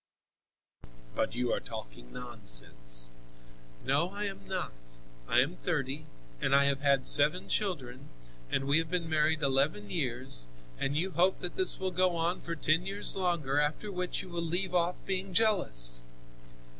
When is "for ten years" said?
12.41-13.15